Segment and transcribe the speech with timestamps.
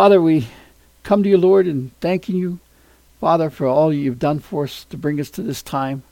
[0.00, 0.48] Father, we
[1.02, 2.58] come to you, Lord, and thanking you,
[3.20, 6.04] Father, for all you've done for us to bring us to this time.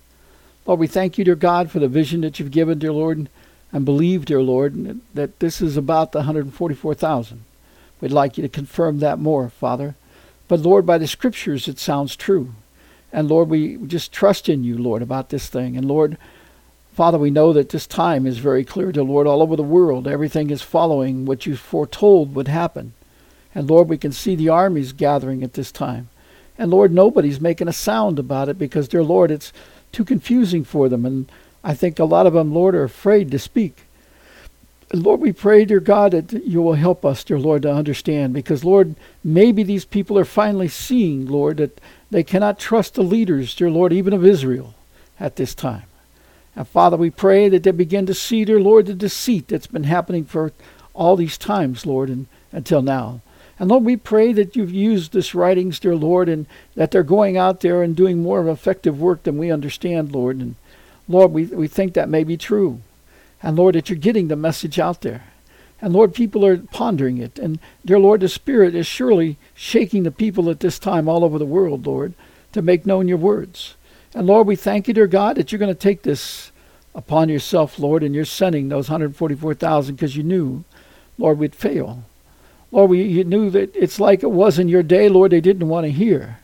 [0.67, 3.30] Lord, we thank you, dear God, for the vision that you've given, dear Lord,
[3.72, 7.44] and believe, dear Lord, that this is about the 144,000.
[8.02, 9.95] We'd like you to confirm that more, Father.
[10.48, 12.52] But Lord, by the scriptures, it sounds true.
[13.11, 15.79] And Lord, we just trust in you, Lord, about this thing.
[15.79, 16.18] And Lord,
[16.93, 20.07] Father, we know that this time is very clear to Lord all over the world.
[20.07, 22.93] Everything is following what you foretold would happen.
[23.59, 26.11] And Lord, we can see the armies gathering at this time.
[26.57, 29.53] And Lord, nobody's making a sound about it because, dear Lord, it's
[29.90, 31.04] too confusing for them.
[31.04, 31.29] And
[31.64, 33.82] I think a lot of them, Lord, are afraid to speak.
[34.92, 38.32] Lord, we pray, dear God, that you will help us, dear Lord, to understand.
[38.32, 38.94] Because, Lord,
[39.24, 41.80] maybe these people are finally seeing, Lord, that
[42.12, 44.74] they cannot trust the leaders, dear Lord, even of Israel
[45.18, 45.82] at this time.
[46.54, 49.82] And Father, we pray that they begin to see, dear Lord, the deceit that's been
[49.82, 50.52] happening for
[50.94, 53.20] all these times, Lord, and until now.
[53.58, 56.46] And Lord, we pray that you've used this writings, dear Lord, and
[56.77, 60.36] that they're going out there and doing more of effective work than we understand, Lord.
[60.36, 60.55] And
[61.08, 62.80] Lord, we, we think that may be true.
[63.42, 65.24] And Lord, that you're getting the message out there.
[65.80, 67.38] And Lord, people are pondering it.
[67.38, 71.38] And dear Lord, the Spirit is surely shaking the people at this time all over
[71.38, 72.14] the world, Lord,
[72.52, 73.74] to make known your words.
[74.14, 76.50] And Lord, we thank you, dear God, that you're going to take this
[76.94, 80.64] upon yourself, Lord, and you're sending those 144,000 because you knew,
[81.16, 82.05] Lord, we'd fail.
[82.70, 85.69] Lord, we, you knew that it's like it was in your day, Lord, they didn't
[85.69, 86.38] want to hear.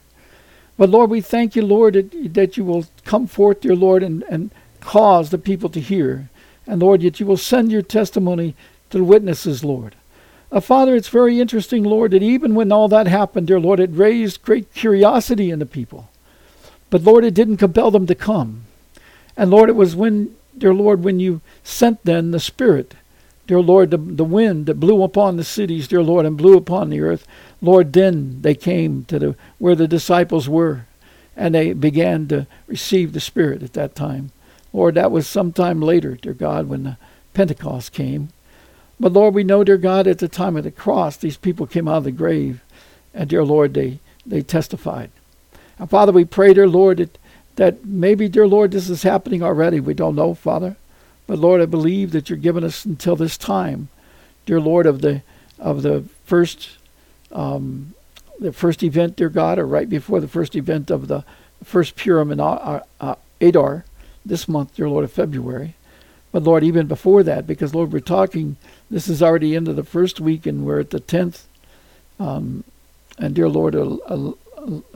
[0.76, 4.24] But Lord, we thank you, Lord, that, that you will come forth, dear Lord, and,
[4.24, 6.28] and cause the people to hear.
[6.66, 8.54] And Lord, that you will send your testimony
[8.90, 9.94] to the witnesses, Lord.
[10.50, 13.90] Uh, Father, it's very interesting, Lord, that even when all that happened, dear Lord, it
[13.92, 16.10] raised great curiosity in the people.
[16.90, 18.64] But Lord, it didn't compel them to come.
[19.36, 22.94] And Lord, it was when, dear Lord, when you sent then the Spirit,
[23.46, 26.90] dear Lord, the, the wind that blew upon the cities, dear Lord, and blew upon
[26.90, 27.26] the earth,
[27.60, 30.86] Lord, then they came to the where the disciples were,
[31.36, 34.32] and they began to receive the Spirit at that time.
[34.72, 36.96] Lord, that was sometime later, dear God, when the
[37.32, 38.30] Pentecost came.
[38.98, 41.88] But Lord, we know, dear God, at the time of the cross, these people came
[41.88, 42.62] out of the grave,
[43.12, 45.10] and dear Lord, they, they testified.
[45.78, 47.18] And Father, we pray, dear Lord, that,
[47.56, 49.80] that maybe, dear Lord, this is happening already.
[49.80, 50.76] We don't know, Father.
[51.26, 53.88] But Lord, I believe that you're giving us until this time,
[54.46, 55.22] dear Lord, of the
[55.58, 56.76] of the first
[57.32, 57.94] um,
[58.38, 61.24] the first event, dear God, or right before the first event of the
[61.62, 63.84] first Purim in uh, uh, Adar
[64.24, 65.74] this month, dear Lord, of February.
[66.32, 68.56] But Lord, even before that, because Lord, we're talking,
[68.90, 71.42] this is already into the first week and we're at the 10th.
[72.18, 72.64] Um,
[73.18, 73.86] and dear Lord, a,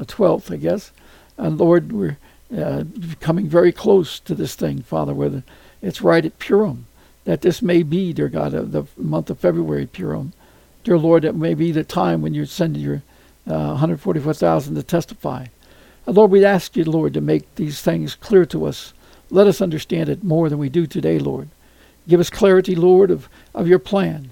[0.05, 0.91] 12th, I guess.
[1.37, 2.19] And Lord, we're
[2.57, 2.85] uh,
[3.21, 5.43] coming very close to this thing, Father, where
[5.83, 6.87] it's right at Purim,
[7.25, 10.33] that this may be, dear God, uh, the month of February, Purim.
[10.85, 13.03] Dear Lord, it may be the time when you send your
[13.47, 15.47] uh, 144,000 to testify.
[16.07, 18.93] And Lord, we ask you, Lord, to make these things clear to us.
[19.31, 21.49] Let us understand it more than we do today, Lord.
[22.09, 24.31] Give us clarity, Lord, of, of your plan.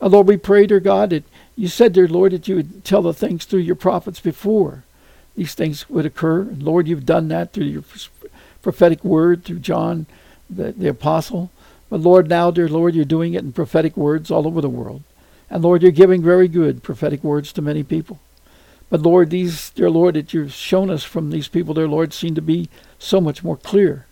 [0.00, 3.02] And Lord, we pray, dear God, that you said, dear Lord, that you would tell
[3.02, 4.84] the things through your prophets before
[5.36, 6.40] these things would occur.
[6.40, 7.84] And Lord, you've done that through your
[8.60, 10.06] prophetic word, through John,
[10.56, 11.50] the, the apostle.
[11.88, 15.02] But Lord, now, dear Lord, you're doing it in prophetic words all over the world.
[15.50, 18.18] And Lord, you're giving very good prophetic words to many people.
[18.88, 22.34] But Lord, these, dear Lord, that you've shown us from these people, dear Lord, seem
[22.34, 22.68] to be
[22.98, 24.06] so much more clear.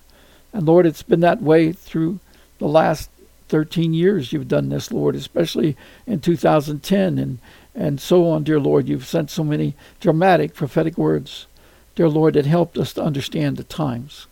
[0.53, 2.19] And Lord, it's been that way through
[2.59, 3.11] the last
[3.49, 5.77] 13 years you've done this, Lord, especially
[6.07, 7.39] in 2010 and,
[7.75, 8.89] and so on, dear Lord.
[8.89, 11.47] You've sent so many dramatic prophetic words,
[11.95, 14.27] dear Lord, that helped us to understand the times.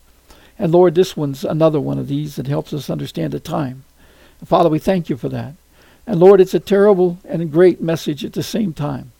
[0.59, 3.85] And Lord, this one's another one of these that helps us understand the time.
[4.45, 5.55] Father, we thank you for that.
[6.05, 9.13] And Lord, it's a terrible and a great message at the same time.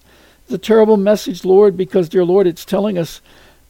[0.44, 3.22] It's a terrible message, Lord, because, dear Lord, it's telling us,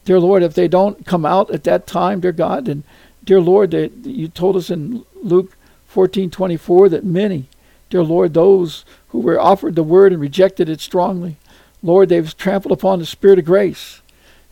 [0.04, 2.82] dear Lord, if they don't come out at that time, dear God, and
[3.22, 5.56] dear Lord, that you told us in Luke
[5.86, 7.48] 14:24 that many,
[7.90, 11.36] dear Lord, those who were offered the word and rejected it strongly,
[11.82, 14.00] Lord, they've trampled upon the spirit of grace.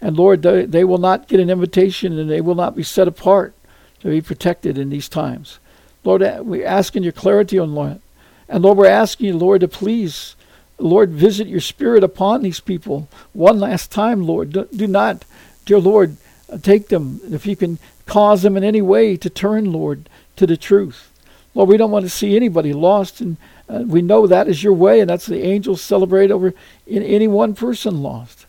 [0.00, 3.08] And Lord, they, they will not get an invitation and they will not be set
[3.08, 3.54] apart
[4.00, 5.58] to be protected in these times.
[6.04, 8.00] Lord, we're asking your clarity on that.
[8.48, 10.36] And Lord, we're asking you, Lord, to please,
[10.78, 14.52] Lord, visit your spirit upon these people one last time, Lord.
[14.52, 15.24] Do, do not,
[15.66, 16.16] dear Lord,
[16.62, 20.56] take them, if you can cause them in any way to turn, Lord, to the
[20.56, 21.10] truth.
[21.54, 23.36] Lord, we don't want to see anybody lost, and
[23.68, 26.54] uh, we know that is your way, and that's the angels celebrate over
[26.86, 28.46] in any one person lost.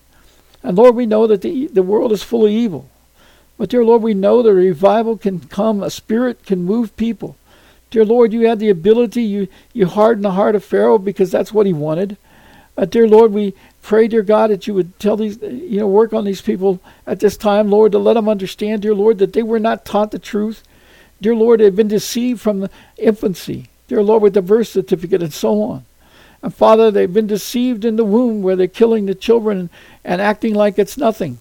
[0.64, 2.90] And Lord, we know that the, the world is full of evil.
[3.58, 7.36] But dear Lord, we know that a revival can come, a spirit can move people.
[7.92, 11.54] Dear Lord, you had the ability, you, you hardened the heart of Pharaoh because that's
[11.54, 12.18] what he wanted.
[12.78, 16.14] Uh, dear Lord, we pray, dear God, that you would tell these, you know, work
[16.14, 19.44] on these people at this time, Lord, to let them understand, dear Lord, that they
[19.44, 20.64] were not taught the truth.
[21.20, 23.68] Dear Lord, they've been deceived from infancy.
[23.90, 25.86] Dear Lord, with the birth certificate and so on.
[26.41, 29.69] And Father, they've been deceived in the womb where they're killing the children
[30.03, 31.39] and, acting like it's nothing.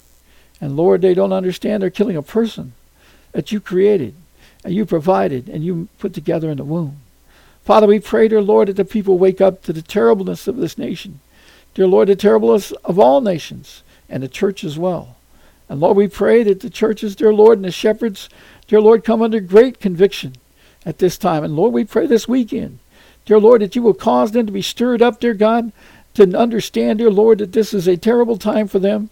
[0.61, 2.73] And Lord, they don't understand they're killing a person
[3.33, 4.15] that you created
[4.65, 7.01] and you provided and you put together in the womb.
[7.63, 10.79] Father, we pray, dear Lord, that the people wake up to the terribleness of this
[10.79, 11.21] nation
[11.75, 15.15] Dear Lord, the terriblest of all nations, and the church as well.
[15.69, 18.29] And Lord, we pray that the churches, dear Lord, and the shepherds,
[18.67, 20.35] dear Lord, come under great conviction
[20.85, 21.45] at this time.
[21.45, 22.81] And Lord, we pray this weekend,
[23.29, 25.71] dear Lord, that you will cause them to be stirred up, dear God,
[26.15, 29.11] to understand, dear Lord, that this is a terrible time for them.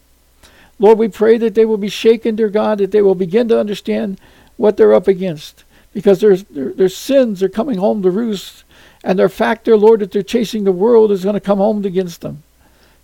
[0.78, 3.60] Lord, we pray that they will be shaken, dear God, that they will begin to
[3.60, 4.18] understand
[4.56, 5.64] what they're up against.
[5.92, 8.64] Because their, their, their sins are coming home to roost.
[9.04, 11.84] And their fact, dear Lord, that they're chasing the world is going to come home
[11.84, 12.42] against them.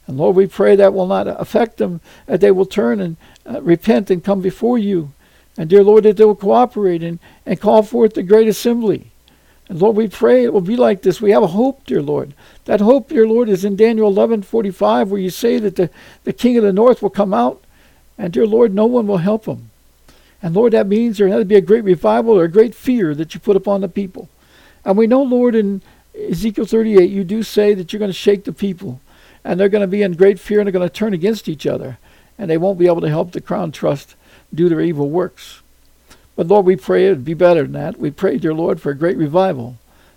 [0.07, 3.61] And Lord, we pray that will not affect them, that they will turn and uh,
[3.61, 5.13] repent and come before you.
[5.59, 9.12] And dear Lord, that they will cooperate and, and call forth the great assembly.
[9.69, 11.21] And Lord, we pray it will be like this.
[11.21, 12.35] We have a hope, dear Lord.
[12.65, 15.91] That hope, dear Lord, is in Daniel 11 45, where you say that the,
[16.25, 17.63] the king of the north will come out,
[18.19, 19.71] and dear Lord, no one will help him.
[20.43, 23.33] And Lord, that means there to be a great revival or a great fear that
[23.33, 24.29] you put upon the people.
[24.85, 25.83] And we know, Lord, in
[26.15, 29.01] Ezekiel 38, you do say that you're going to shake the people
[29.45, 31.67] and they're going to be in great fear and they're going to turn against each
[31.67, 31.99] other
[32.37, 34.17] and they won't be able to help the crown trust
[34.53, 35.62] do their evil works.
[36.35, 37.99] But Lord, we pray it would be better than that.
[37.99, 39.77] We pray, dear Lord, for a great revival,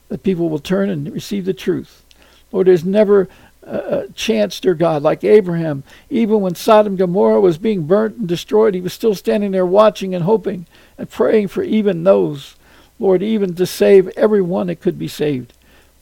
[0.09, 2.03] that people will turn and receive the truth.
[2.51, 3.27] Lord, there's never
[3.63, 5.83] a chance, dear God, like Abraham.
[6.09, 9.65] Even when Sodom and Gomorrah was being burnt and destroyed, he was still standing there
[9.65, 10.67] watching and hoping
[10.97, 12.56] and praying for even those,
[13.00, 15.53] Lord, even to save everyone that could be saved.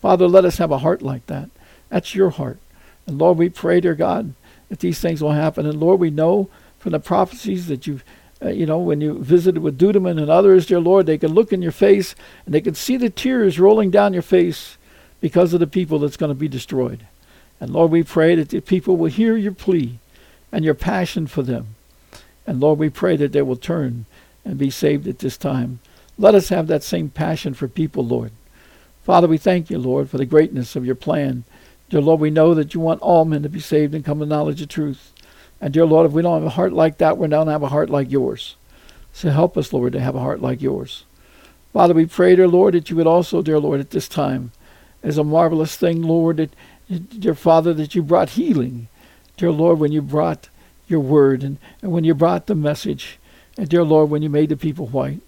[0.01, 1.49] Father, let us have a heart like that.
[1.89, 2.57] That's your heart.
[3.07, 4.33] And Lord, we pray, dear God,
[4.67, 5.65] that these things will happen.
[5.65, 6.49] And Lord, we know
[6.79, 8.03] from the prophecies that you've,
[8.43, 11.53] uh, you know, when you visited with Duduman and others, dear Lord, they can look
[11.53, 14.77] in your face and they can see the tears rolling down your face
[15.21, 17.05] because of the people that's going to be destroyed.
[17.59, 19.99] And Lord, we pray that the people will hear your plea
[20.51, 21.75] and your passion for them.
[22.45, 24.05] And Lord, we pray that they will turn
[24.43, 25.79] and be saved at this time.
[26.17, 28.31] Let us have that same passion for people, Lord.
[29.03, 31.45] Father, we thank you, Lord, for the greatness of your plan
[31.93, 34.25] Dear Lord, we know that you want all men to be saved and come to
[34.25, 35.12] knowledge of truth.
[35.63, 37.69] And dear Lord, if we don't have a heart like that, we don't have a
[37.69, 38.57] heart like yours.
[39.13, 41.05] So help us, Lord, to have a heart like yours.
[41.71, 44.51] Father, we pray, dear Lord, that you would also, dear Lord, at this time,
[45.03, 46.49] as a marvelous thing, Lord, that,
[47.17, 48.89] dear Father, that you brought healing.
[49.37, 50.49] Dear Lord, when you brought
[50.89, 53.17] your word and, and when you brought the message.
[53.57, 55.21] And dear Lord, when you made the people white.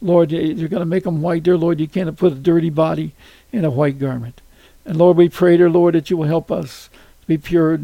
[0.00, 1.42] Lord, you're going to make them white.
[1.42, 3.16] Dear Lord, you can't put a dirty body
[3.50, 4.42] in a white garment.
[4.84, 6.88] And Lord, we pray, dear Lord, that you will help us
[7.22, 7.80] to be pure,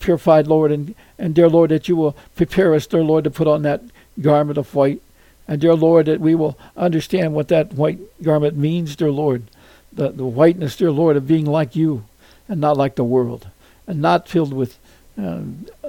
[0.00, 3.46] purified, Lord, and, and dear Lord, that you will prepare us, dear Lord, to put
[3.46, 3.82] on that
[4.20, 5.00] garment of white.
[5.48, 9.44] And dear Lord, that we will understand what that white garment means, dear Lord.
[9.92, 12.04] The, the whiteness, dear Lord, of being like you
[12.48, 13.48] and not like the world,
[13.86, 14.78] and not filled with
[15.20, 15.40] uh,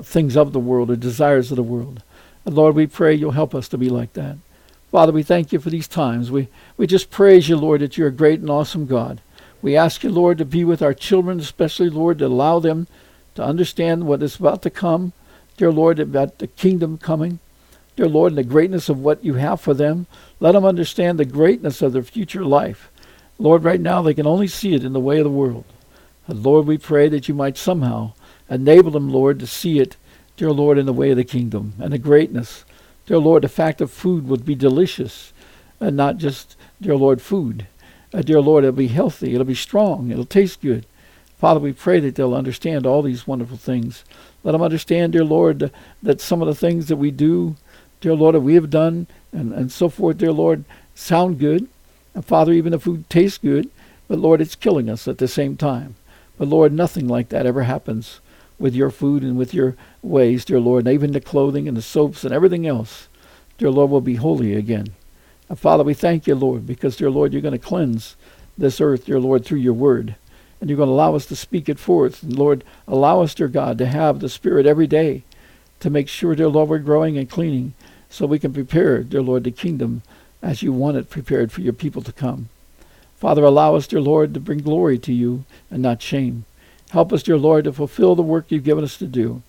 [0.02, 2.04] things of the world or desires of the world.
[2.46, 4.38] And Lord, we pray you'll help us to be like that.
[4.92, 6.30] Father, we thank you for these times.
[6.30, 9.22] We, we just praise you, Lord, that you're a great and awesome God.
[9.62, 12.88] We ask you, Lord, to be with our children, especially, Lord, to allow them
[13.36, 15.14] to understand what is about to come.
[15.58, 17.40] Dear Lord, about the kingdom coming.
[17.96, 20.08] Dear Lord, and the greatness of what you have for them.
[20.40, 22.90] Let them understand the greatness of their future life.
[23.38, 25.66] Lord, right now they can only see it in the way of the world.
[26.28, 28.14] And Lord, we pray that you might somehow
[28.50, 29.96] enable them, Lord, to see it,
[30.38, 32.66] dear Lord, in the way of the kingdom and the greatness.
[33.06, 35.34] Dear Lord, the fact of food would be delicious
[35.80, 37.68] and not just, dear Lord, food.
[38.14, 40.86] Uh, dear Lord, it'll be healthy, it'll be strong, it'll taste good.
[41.44, 44.06] Father, we pray that they'll understand all these wonderful things.
[44.46, 47.58] Let them understand, dear Lord, that some of the things that we do,
[48.00, 50.64] dear Lord, that we have done and, and so forth, dear Lord,
[50.96, 51.68] sound good.
[52.16, 53.70] And Father, even the food tastes good,
[54.08, 55.96] but Lord, it's killing us at the same time.
[56.38, 58.22] But Lord, nothing like that ever happens
[58.58, 61.82] with your food and with your ways, dear Lord, and even the clothing and the
[61.82, 63.10] soaps and everything else,
[63.58, 64.94] dear Lord, will be holy again.
[65.50, 68.16] And Father, we thank you, Lord, because, dear Lord, you're going to cleanse
[68.58, 70.16] this earth, dear Lord, through your word.
[70.64, 72.24] And you're going to allow us to speak it forth.
[72.24, 75.24] And Lord, allow us, dear God, to have the Spirit every day
[75.82, 77.74] to make sure, dear Lord, we're growing and cleaning
[78.10, 80.04] so we can prepare, dear Lord, the kingdom
[80.42, 82.48] as you want it prepared for your people to come.
[83.18, 86.46] Father, allow us, dear Lord, to bring glory to you and not shame.
[86.92, 89.42] Help us, dear Lord, to fulfill the work you've given us to do.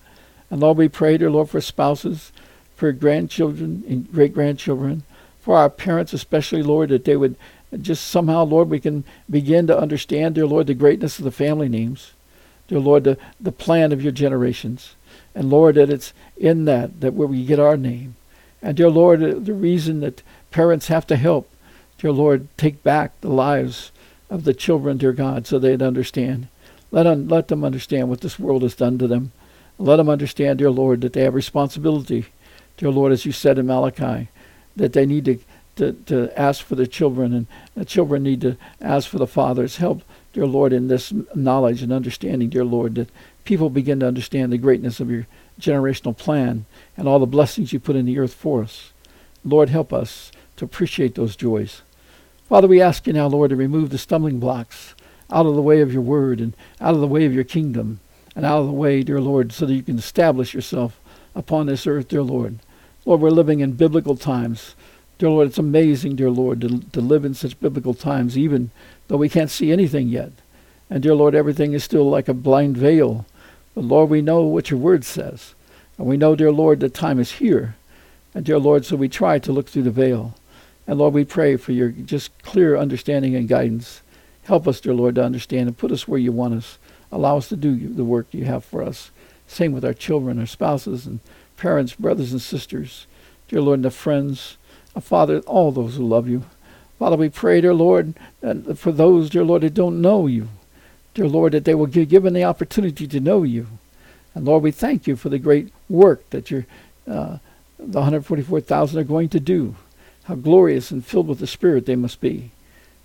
[0.49, 2.33] And Lord, we pray, dear Lord, for spouses,
[2.75, 5.03] for grandchildren and great grandchildren
[5.45, 7.35] for our parents, especially, Lord, that they would
[7.81, 11.69] just somehow, Lord, we can begin to understand, dear Lord, the greatness of the family
[11.69, 12.13] names.
[12.67, 14.95] dear Lord, the, the plan of your generations.
[15.33, 18.15] And Lord, that it's in that that where we get our name.
[18.61, 21.49] And dear Lord, uh, the reason that parents have to help,
[21.97, 23.91] dear Lord, take back the lives
[24.29, 26.47] of the children, dear God, so they'd understand.
[26.91, 29.31] Let, un, let them understand what this world has done to them.
[29.77, 32.27] Let them understand, dear Lord, that they have responsibility,
[32.77, 34.29] dear Lord, as you said in Malachi,
[34.75, 35.37] that they need to,
[35.75, 39.77] to, to ask for the children, and the children need to ask for the Father's
[39.77, 40.03] help,
[40.33, 43.09] dear Lord, in this knowledge and understanding, dear Lord, that
[43.43, 45.27] people begin to understand the greatness of your
[45.59, 46.65] generational plan
[46.97, 48.91] and all the blessings you put in the earth for us.
[49.43, 51.81] Lord, help us to appreciate those joys.
[52.47, 54.95] Father, we ask you now, Lord, to remove the stumbling blocks
[55.31, 57.99] out of the way of your word and out of the way of your kingdom
[58.35, 60.99] and out of the way, dear Lord, so that you can establish yourself
[61.33, 62.59] upon this earth, dear Lord.
[63.05, 64.75] Lord, we're living in biblical times.
[65.17, 68.71] Dear Lord, it's amazing, dear Lord, to, to live in such biblical times, even
[69.07, 70.31] though we can't see anything yet.
[70.89, 73.25] And dear Lord, everything is still like a blind veil.
[73.73, 75.55] But Lord, we know what your word says.
[75.97, 77.75] And we know, dear Lord, that time is here.
[78.33, 80.35] And dear Lord, so we try to look through the veil.
[80.85, 84.01] And Lord, we pray for your just clear understanding and guidance.
[84.43, 86.77] Help us, dear Lord, to understand and put us where you want us.
[87.11, 89.11] Allow us to do the work you have for us.
[89.47, 91.21] Same with our children, our spouses, and
[91.55, 93.07] parents, brothers and sisters.
[93.47, 94.57] Dear Lord, and the friends,
[95.01, 96.43] Father, all those who love you.
[96.99, 100.47] Father, we pray, dear Lord, that for those, dear Lord, that don't know you,
[101.13, 103.67] dear Lord, that they will be given the opportunity to know you.
[104.33, 106.65] And Lord, we thank you for the great work that your
[107.07, 107.37] uh,
[107.77, 109.75] the 144,000 are going to do.
[110.23, 112.51] How glorious and filled with the Spirit they must be.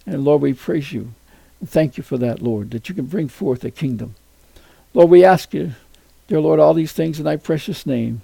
[0.07, 1.13] And Lord, we praise you
[1.61, 4.15] and thank you for that, Lord, that you can bring forth a kingdom.
[4.95, 5.75] Lord, we ask you,
[6.29, 8.23] dear Lord, all these things in thy precious name,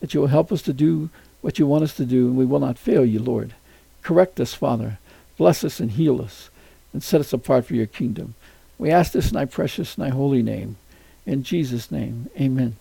[0.00, 1.10] that you will help us to do
[1.46, 3.54] what you want us to do, and we will not fail you, Lord.
[4.02, 4.98] Correct us, Father.
[5.38, 6.50] Bless us and heal us,
[6.92, 8.34] and set us apart for your kingdom.
[8.78, 10.74] We ask this in thy precious and thy holy name.
[11.24, 12.74] In Jesus' name, amen.